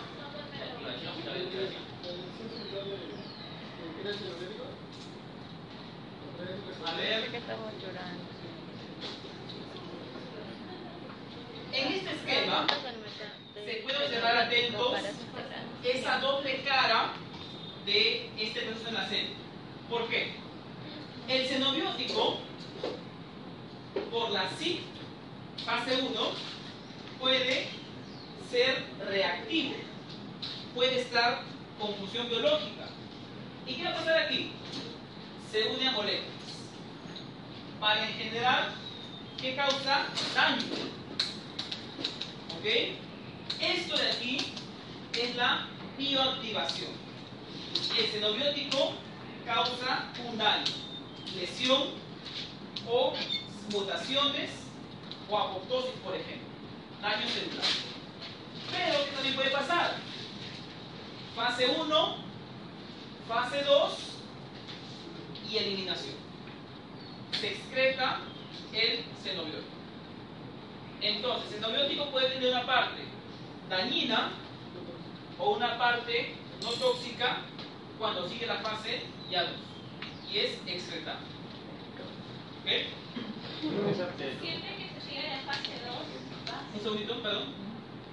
[6.86, 8.24] A ver, que estamos llorando.
[11.72, 12.66] en este esquema
[13.54, 14.94] se puede observar atentos
[15.82, 17.12] esa doble cara
[17.84, 19.36] de este proceso en la célula.
[19.90, 20.32] ¿Por qué?
[21.28, 22.38] El xenobiótico,
[24.10, 24.80] por la SIC
[25.64, 26.20] fase 1,
[27.20, 27.68] puede
[28.50, 29.74] ser reactivo,
[30.74, 31.42] puede estar
[31.80, 32.88] con función biológica.
[33.66, 34.52] ¿Y qué va a pasar aquí?
[35.50, 36.30] Se une a moléculas.
[37.80, 38.72] Para en general,
[39.40, 40.06] ¿qué causa?
[40.34, 40.64] Daño.
[42.58, 42.66] ¿Ok?
[43.60, 44.38] Esto de aquí
[45.20, 46.92] es la bioactivación.
[47.98, 48.92] El xenobiótico
[49.44, 50.72] causa un daño,
[51.38, 51.90] lesión
[52.88, 53.12] o
[53.70, 54.50] mutaciones
[55.28, 56.48] o apoptosis, por ejemplo,
[57.00, 57.64] daño celular.
[58.70, 59.96] Pero, ¿qué también puede pasar?
[61.34, 62.16] Fase 1,
[63.28, 63.98] fase 2
[65.50, 66.14] y eliminación.
[67.32, 68.20] Se excreta
[68.72, 69.74] el xenobiótico.
[71.00, 73.02] Entonces, el xenobiótico puede tener una parte
[73.68, 74.30] dañina
[75.38, 77.38] o una parte no tóxica
[77.98, 79.52] cuando sigue la fase ya 2
[80.32, 81.18] y es excretado.
[82.62, 83.03] ¿Ok?
[83.60, 85.96] Siempre que se siga en fase 2,
[86.74, 87.48] Un segundito, perdón.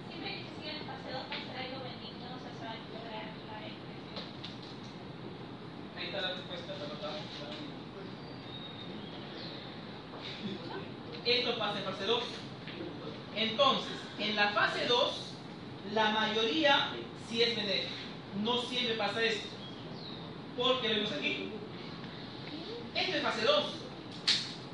[0.07, 2.63] siempre que se siga en fase 2 va a ser algo benigno, o sea, se
[2.65, 4.23] va lograr la excreción.
[5.97, 7.21] Ahí está la respuesta, la notamos.
[11.25, 12.23] Esto pasa en fase 2.
[13.35, 15.13] Entonces, en la fase 2,
[15.93, 16.89] la mayoría
[17.29, 17.91] sí es benéfica.
[18.43, 19.47] No siempre pasa esto.
[20.57, 21.51] Porque lo vemos aquí.
[22.95, 23.80] Esto es fase 2.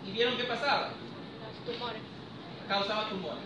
[0.08, 0.90] ¿Y vieron qué pasaba?
[1.66, 2.02] Los tumores.
[2.68, 3.44] Causaba tumores.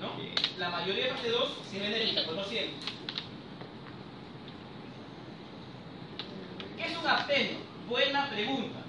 [0.00, 0.12] ¿No?
[0.58, 2.74] La mayoría de fase 2 sí es benéfica, pero no siempre.
[6.76, 7.58] ¿Qué es un apteno?
[7.88, 8.80] Buena pregunta.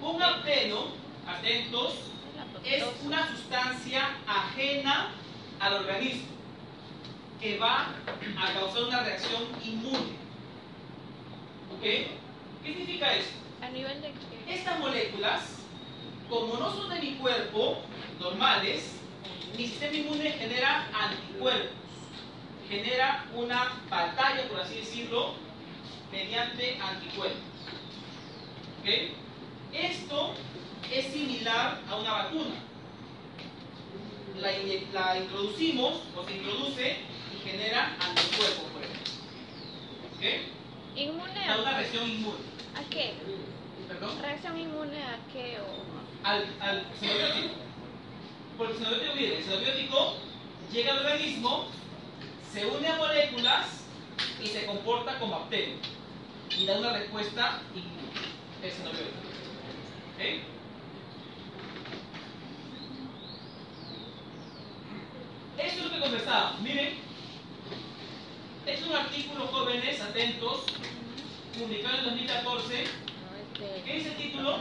[0.00, 0.86] Un apteno,
[1.26, 1.94] atentos,
[2.64, 5.10] es una sustancia ajena
[5.60, 6.26] al organismo
[7.40, 7.88] que va
[8.40, 10.16] a causar una reacción inmune.
[11.76, 11.82] ¿Ok?
[11.82, 12.08] ¿Qué
[12.64, 13.41] significa esto?
[13.62, 14.54] A nivel de que.
[14.54, 15.62] Estas moléculas
[16.32, 17.82] como no son de mi cuerpo,
[18.18, 18.92] normales,
[19.56, 21.76] mi sistema inmune genera anticuerpos,
[22.70, 25.34] genera una batalla, por así decirlo,
[26.10, 27.38] mediante anticuerpos.
[28.80, 28.88] ¿Ok?
[29.74, 30.34] Esto
[30.90, 32.54] es similar a una vacuna.
[34.40, 36.96] La, introducimos o se introduce
[37.34, 39.12] y genera anticuerpos, por ejemplo.
[40.16, 40.96] ¿Ok?
[40.96, 42.38] ¿Inmune Da una a, reacción inmune.
[42.74, 43.14] a qué?
[44.02, 44.20] ¿Perdón?
[44.20, 45.58] ¿Reacción inmune a qué?
[45.60, 46.26] O...
[46.26, 47.54] al, al xenobiótico.
[48.58, 50.16] Porque el xenobiótico, mire, el xenobiótico
[50.72, 51.68] llega al organismo,
[52.52, 53.84] se une a moléculas
[54.42, 55.76] y se comporta como bacteria.
[56.58, 58.10] Y da una respuesta inmune.
[58.60, 59.18] El xenobiótico.
[60.16, 60.20] ¿Ok?
[65.58, 66.60] Esto es lo que conversábamos.
[66.60, 66.94] Miren,
[68.66, 70.64] es un artículo, jóvenes, atentos,
[71.56, 73.11] publicado en 2014.
[73.54, 74.58] ¿Qué dice el título?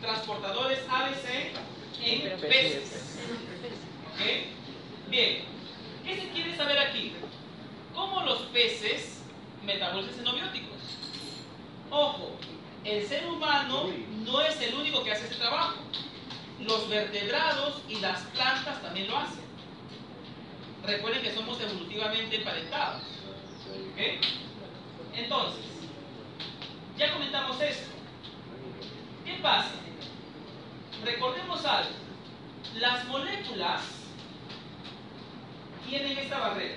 [0.00, 1.52] Transportadores ABC
[2.02, 3.18] en peces.
[5.08, 5.44] Bien,
[6.04, 7.12] ¿qué se quiere saber aquí?
[7.94, 9.22] ¿Cómo los peces
[9.64, 10.78] metabolizan xenobióticos?
[11.90, 12.32] Ojo,
[12.84, 13.90] el ser humano
[14.24, 15.87] no es el único que hace ese trabajo.
[16.68, 19.40] Los vertebrados y las plantas también lo hacen.
[20.84, 23.02] Recuerden que somos evolutivamente emparentados.
[25.14, 25.64] Entonces,
[26.98, 27.88] ya comentamos esto.
[29.24, 29.70] ¿Qué pasa?
[31.02, 31.90] Recordemos algo.
[32.74, 33.80] Las moléculas
[35.88, 36.76] tienen esta barrera.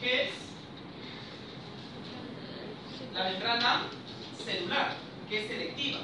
[0.00, 0.30] ¿Qué es?
[3.12, 3.82] La membrana
[4.42, 4.96] celular,
[5.28, 5.98] que es selectiva.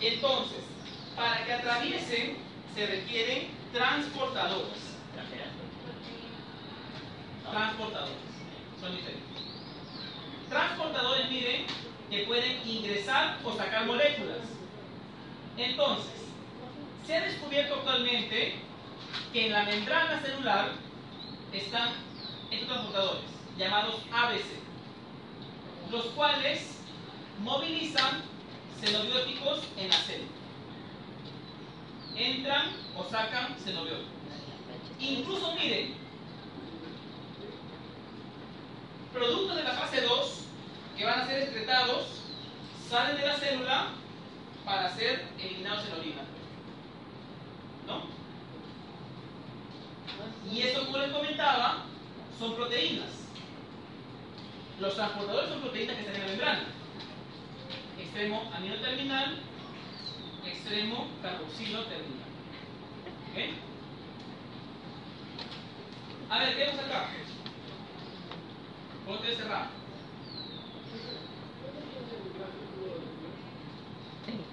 [0.00, 0.73] Entonces,
[1.16, 2.36] para que atraviesen,
[2.74, 4.94] se requieren transportadores.
[7.50, 8.16] Transportadores.
[8.80, 9.24] Son diferentes.
[10.48, 11.66] Transportadores, miren,
[12.10, 14.38] que pueden ingresar o sacar moléculas.
[15.56, 16.12] Entonces,
[17.06, 18.54] se ha descubierto actualmente
[19.32, 20.72] que en la membrana celular
[21.52, 21.90] están
[22.50, 23.22] estos transportadores,
[23.56, 24.44] llamados ABC,
[25.90, 26.78] los cuales
[27.40, 28.22] movilizan
[28.80, 30.33] xenobióticos en la célula.
[32.16, 34.12] Entran o sacan xenobióticos.
[35.00, 35.94] Incluso, miren,
[39.12, 40.40] productos de la fase 2
[40.96, 42.06] que van a ser excretados
[42.88, 43.88] salen de la célula
[44.64, 46.22] para ser eliminados en la orina.
[47.86, 48.02] ¿No?
[50.50, 51.84] Y eso, como les comentaba,
[52.38, 53.10] son proteínas.
[54.80, 56.64] Los transportadores son proteínas que están en la membrana.
[57.98, 59.38] Extremo amino terminal,
[60.46, 62.28] extremo carboxilo terminal.
[63.30, 63.38] ¿Ok?
[66.30, 67.08] A ver, ¿qué vemos acá?
[69.06, 69.68] Ponte cerrado.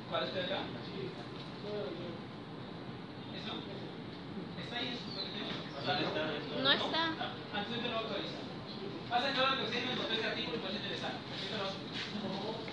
[0.10, 0.60] ¿Cuál es de acá?
[3.32, 3.54] ¿Eso?
[4.64, 6.60] ¿Está ahí en su?
[6.62, 7.04] No está.
[7.20, 8.40] Ah, entonces te lo autoriza.
[9.10, 11.20] Pasa que ahora que usted me encontró este artículo y parece interesante.
[11.32, 12.71] Ahorita lo-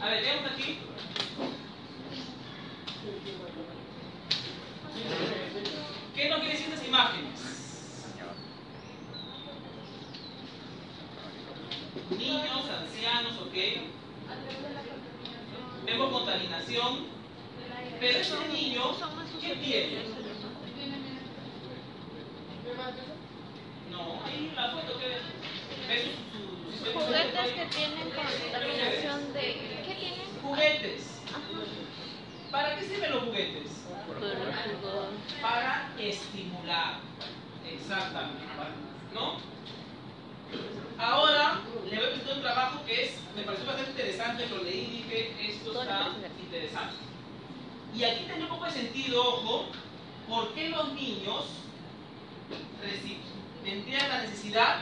[0.00, 0.78] A ver, veamos aquí.
[6.14, 7.40] ¿Qué nos quieren decir estas imágenes?
[12.10, 13.54] Niños, ancianos, ok.
[15.86, 17.06] Vemos contaminación.
[17.98, 18.82] Pero este niño,
[19.40, 20.04] ¿qué tiene?
[23.90, 25.22] No, ahí la foto que ves
[26.92, 29.40] Juguetes que tienen contaminación de...
[29.86, 30.26] ¿Qué tienen?
[30.42, 31.20] Juguetes.
[32.50, 33.70] ¿Para qué sirven los juguetes?
[35.46, 36.98] Para estimular.
[37.64, 38.42] Exactamente.
[39.14, 39.36] ¿No?
[40.98, 44.80] Ahora le voy a presentar un trabajo que es, me pareció bastante interesante, lo leí
[44.80, 46.10] y dije, esto está
[46.42, 46.96] interesante.
[47.94, 49.66] Y aquí tiene un poco de sentido, ojo,
[50.28, 51.44] ¿por qué los niños
[53.62, 54.80] tendrían la necesidad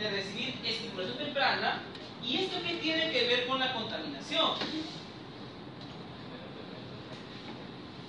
[0.00, 1.82] de recibir estimulación temprana?
[2.24, 4.50] ¿Y esto qué tiene que ver con la contaminación?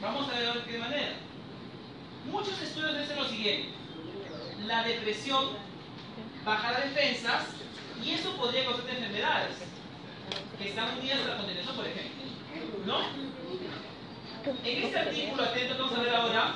[0.01, 1.26] Vamos a ver de qué manera.
[2.32, 3.69] Muchos estudios dicen lo siguiente.
[4.65, 5.45] La depresión
[6.43, 7.45] baja las defensas
[8.03, 9.55] y eso podría causar enfermedades
[10.57, 12.23] que están unidas a la contaminación, por ejemplo.
[12.86, 12.99] ¿No?
[14.63, 16.53] En este artículo, atento que vamos a ver ahora,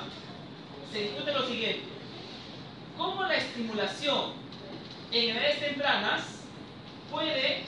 [0.92, 1.84] se discute lo siguiente.
[2.96, 4.32] ¿Cómo la estimulación
[5.10, 6.22] en edades tempranas
[7.10, 7.64] puede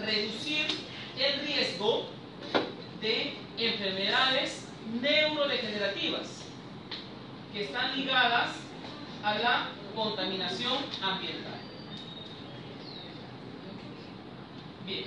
[0.00, 0.66] reducir
[1.18, 2.06] el riesgo
[3.00, 4.66] de enfermedades
[5.00, 6.43] neurodegenerativas
[7.54, 8.50] que están ligadas
[9.22, 11.60] a la contaminación ambiental.
[14.84, 15.04] Bien.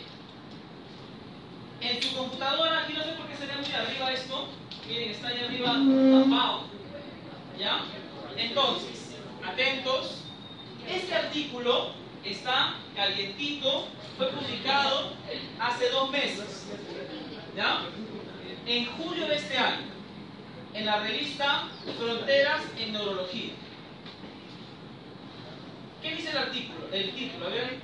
[1.81, 4.47] En su computadora, aquí no sé por qué se ve muy arriba esto,
[4.87, 5.73] miren, está ahí arriba
[6.23, 6.61] tapado.
[7.59, 7.81] ¿Ya?
[8.37, 10.21] Entonces, atentos,
[10.87, 11.91] este artículo
[12.23, 13.87] está calientito,
[14.17, 15.11] fue publicado
[15.59, 16.67] hace dos meses,
[17.55, 17.81] ¿ya?
[18.65, 19.96] En julio de este año,
[20.77, 23.53] en la revista Fronteras en Neurología.
[26.03, 26.87] ¿Qué dice el artículo?
[26.91, 27.79] El título, a ver.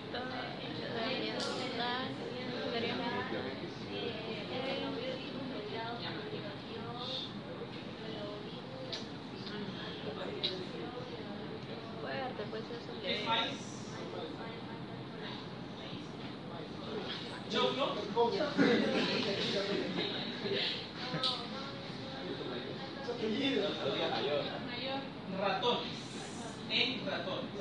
[13.02, 13.50] ¿Qué es le-
[25.40, 25.94] Ratones.
[26.70, 27.52] En ratones.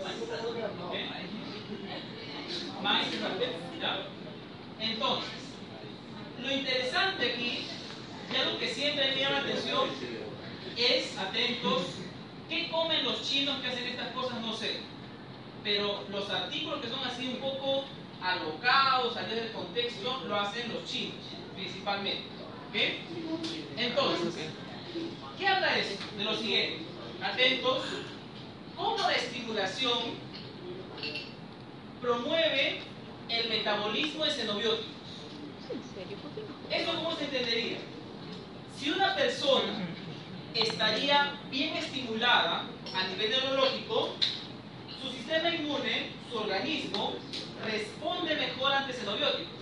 [2.82, 3.48] Maíz ratones.
[3.80, 4.06] ¿Ya?
[4.80, 5.30] Entonces,
[6.40, 7.66] lo interesante aquí,
[8.32, 9.88] y algo que siempre me llama la atención,
[10.76, 11.82] es, atentos,
[12.48, 14.40] ¿qué comen los chinos que hacen estas cosas?
[14.40, 14.80] No sé.
[15.62, 17.84] Pero los artículos que son así un poco
[18.20, 21.18] alocados, salidos del contexto, lo hacen los chinos,
[21.54, 22.24] principalmente.
[22.70, 22.76] ¿Ok?
[23.76, 24.48] Entonces,
[25.42, 26.04] ¿qué habla esto?
[26.16, 26.84] De lo siguiente.
[27.20, 27.82] Atentos,
[28.76, 29.98] cómo la estimulación
[32.00, 32.80] promueve
[33.28, 34.86] el metabolismo de xenobióticos.
[36.70, 37.78] ¿Esto cómo se entendería?
[38.78, 39.84] Si una persona
[40.54, 42.64] estaría bien estimulada
[42.94, 44.10] a nivel neurológico,
[45.02, 47.14] su sistema inmune, su organismo,
[47.64, 49.52] responde mejor ante xenobióticos.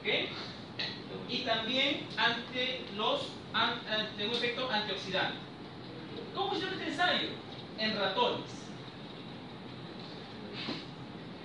[0.00, 0.08] ¿Ok?
[1.28, 5.38] Y también ante los an- ante un efecto antioxidante.
[6.34, 7.28] ¿Cómo hicieron este ensayo?
[7.78, 8.50] En ratones.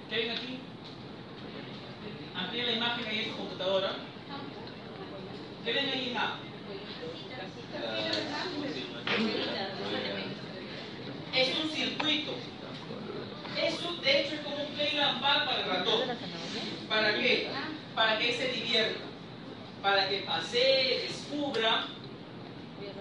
[0.09, 0.59] ¿Qué ven aquí?
[2.35, 3.93] Amplía la imagen ahí en su computadora.
[5.65, 6.35] ¿Qué ven ahí en A?
[11.35, 12.31] Es un circuito.
[13.61, 16.01] Eso, de hecho, es como un playground bar para el ratón.
[16.87, 17.49] ¿Para qué?
[17.95, 18.99] Para que se divierta.
[19.81, 21.85] Para que pasee, descubra.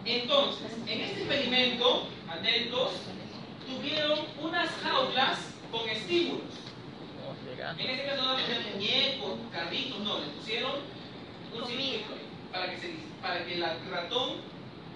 [0.08, 2.92] Entonces, en este experimento, atentos,
[3.66, 5.38] tuvieron unas jaulas
[5.70, 6.44] con estímulos.
[7.78, 10.72] En este caso no le pusieron muñecos, carritos, no, le pusieron
[11.54, 12.06] un circuito
[12.50, 14.36] para que, se, para que la- el ratón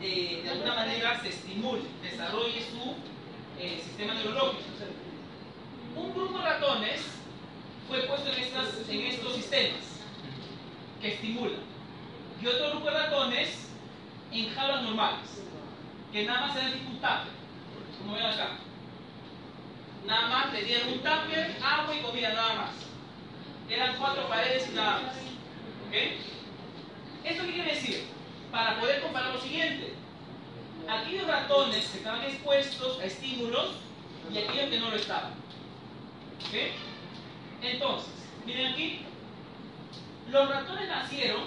[0.00, 2.94] eh, de alguna manera se estimule, desarrolle su
[3.62, 4.62] eh, sistema neurológico.
[5.94, 7.02] Un grupo de ratones
[7.86, 9.82] fue puesto en, estas, en estos sistemas
[11.02, 11.60] que estimulan
[12.42, 13.68] y otro grupo de ratones
[14.32, 15.42] en jaulas normales
[16.12, 17.32] que nada más se un tupper,
[17.98, 18.58] como ven acá.
[20.06, 22.70] Nada más le dieron un tupper, agua y comida, nada más.
[23.68, 25.14] Eran cuatro paredes y nada más.
[25.88, 25.94] ¿Ok?
[27.24, 28.04] ¿Esto qué quiere decir?
[28.50, 29.94] Para poder comparar lo siguiente.
[30.86, 33.76] Aquellos ratones que estaban expuestos a estímulos
[34.30, 35.32] y aquellos que no lo estaban.
[36.46, 36.54] ¿Ok?
[37.62, 38.12] Entonces,
[38.44, 39.06] miren aquí.
[40.30, 41.42] Los ratones nacieron,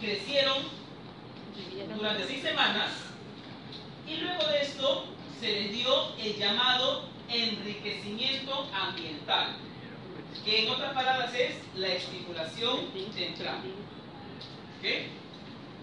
[0.00, 0.79] crecieron
[1.96, 2.90] durante seis semanas
[4.06, 5.04] y luego de esto
[5.40, 9.56] se les dio el llamado enriquecimiento ambiental,
[10.44, 13.62] que en otras palabras es la estimulación temprana.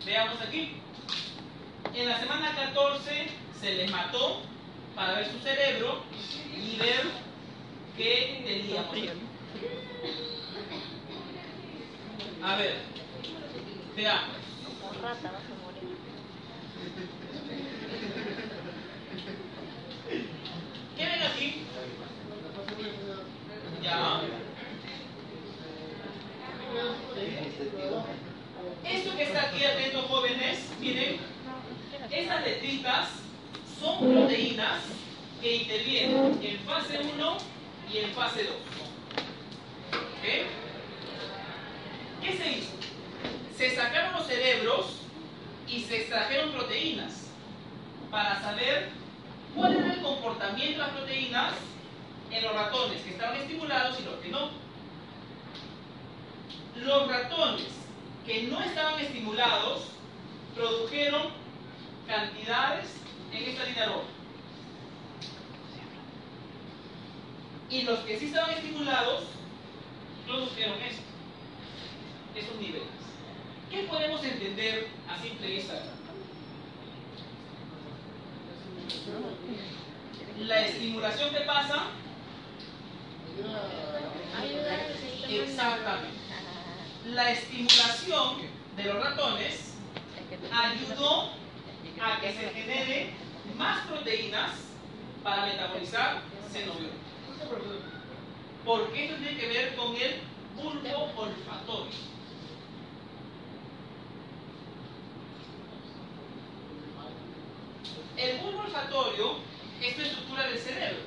[0.06, 0.78] Veamos aquí.
[1.94, 3.28] En la semana 14
[3.60, 4.42] se les mató
[4.96, 6.04] para ver su cerebro
[6.56, 7.04] y ver
[7.96, 8.96] qué teníamos.
[12.44, 12.76] A ver,
[13.96, 14.38] veamos.
[14.82, 15.98] Como rata vas a morir.
[20.98, 21.64] ¿Qué ven aquí?
[23.84, 24.22] Ya.
[28.84, 31.18] Esto que está aquí, atentos jóvenes, miren,
[32.12, 33.10] estas letritas
[33.80, 34.82] son proteínas
[35.42, 37.38] que intervienen en fase 1
[37.94, 38.54] y en fase 2.
[39.94, 40.26] ¿Ok?
[42.22, 42.72] ¿Qué se hizo?
[43.56, 44.86] Se sacaron los cerebros
[45.68, 47.28] y se extrajeron proteínas
[48.10, 48.97] para saber
[49.58, 51.54] cuál era el comportamiento de las proteínas
[52.32, 54.50] en los ratones que estaban estimulados y los que no.
[56.76, 57.68] Los ratones
[58.26, 59.88] que no estaban estimulados
[60.56, 61.30] produjeron
[62.08, 62.86] cantidades
[63.32, 64.08] en esta línea roja.
[67.70, 69.24] Y los que sí estaban estimulados
[70.26, 71.02] produjeron esto,
[72.36, 72.88] esos niveles.
[73.70, 75.97] ¿Qué podemos entender a simple vista?
[80.40, 81.88] La estimulación que pasa,
[85.30, 86.18] exactamente.
[87.06, 88.38] La estimulación
[88.76, 89.74] de los ratones
[90.52, 91.32] ayudó
[92.02, 93.14] a que se genere
[93.58, 94.52] más proteínas
[95.24, 96.22] para metabolizar
[96.52, 96.98] xenobióticos.
[98.64, 100.22] Porque esto tiene que ver con el
[100.56, 102.17] bulbo olfatorio.
[108.18, 109.36] El bulbo olfatorio
[109.82, 111.04] es la estructura del cerebro,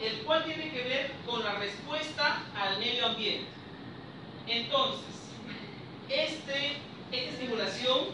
[0.00, 3.46] el cual tiene que ver con la respuesta al medio ambiente.
[4.46, 5.30] Entonces,
[6.08, 6.78] este,
[7.12, 8.06] esta estimulación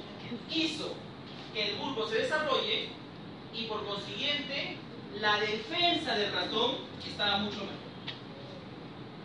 [0.51, 0.95] hizo
[1.53, 2.89] que el bulbo se desarrolle
[3.55, 4.77] y por consiguiente
[5.21, 7.83] la defensa del ratón estaba mucho mejor.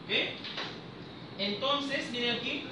[0.04, 0.12] ¿Ok?
[1.40, 2.64] Entonces, miren aquí.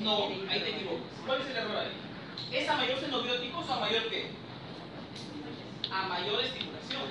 [0.00, 1.14] No, ahí te equivocas.
[1.24, 2.58] ¿Cuál es el error ahí?
[2.58, 4.30] ¿Es a mayor xenobióticos o a mayor qué?
[5.92, 7.02] A mayor estimulación.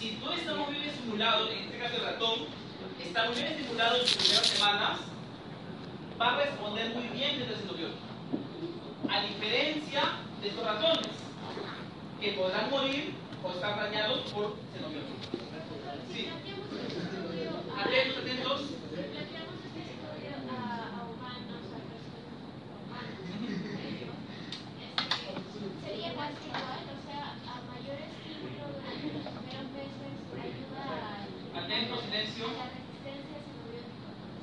[0.00, 2.38] Si tú estás muy bien estimulado, en este caso el ratón,
[3.00, 5.00] está muy bien estimulado en sus primeras semanas,
[6.20, 8.06] va a responder muy bien desde el xenobiótico.
[9.08, 10.02] A diferencia
[10.42, 11.06] de estos ratones,
[12.20, 15.38] que podrán morir o estar dañados por xenobióticos.
[16.12, 16.28] Sí.
[17.80, 18.60] Atentos, atentos.
[25.82, 30.84] Sería casi igual, o sea, a mayor estímulo durante los primeros meses ayuda
[31.54, 32.46] a Atentos, silencio.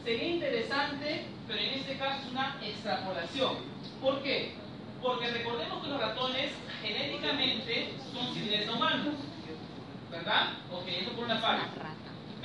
[0.04, 3.58] Sería interesante, pero en este caso es una extrapolación.
[4.02, 4.56] ¿Por qué?
[5.02, 9.16] Porque recordemos que los ratones genéticamente son similares a humanos.
[10.10, 10.54] ¿Verdad?
[10.72, 11.97] Ok, eso por una parte.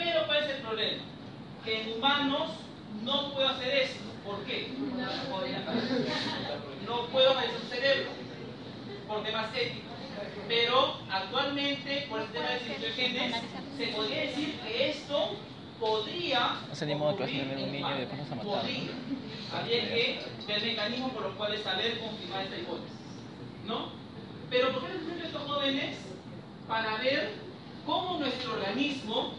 [0.02, 1.02] Pero ¿cuál es el problema?
[1.64, 2.50] Que en humanos
[3.04, 4.00] no puedo hacer eso.
[4.24, 4.68] ¿Por qué?
[6.86, 8.10] No puedo analizar su cerebro
[9.06, 9.92] por temas éticos.
[10.48, 13.34] Pero actualmente, por el tema de situaciones,
[13.76, 15.36] se podría decir que esto
[15.80, 16.56] podría.
[16.68, 18.44] No de clase ocurrir de un niño y después nos humanos.
[18.46, 18.60] mataron.
[18.60, 19.58] Podría.
[19.58, 22.96] Habría que ver mecanismos por los cuales saber confirmar esta hipótesis.
[23.66, 23.90] ¿No?
[24.50, 25.96] Pero ¿por qué les a estos jóvenes?
[26.68, 27.32] Para ver
[27.86, 29.34] cómo nuestro organismo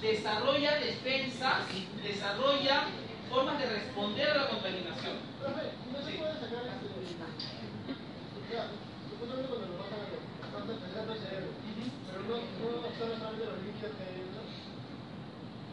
[0.00, 1.66] desarrolla defensas,
[2.02, 2.84] desarrolla
[3.28, 5.16] formas de responder a la contaminación.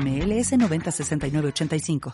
[0.01, 2.01] NMLS 906985.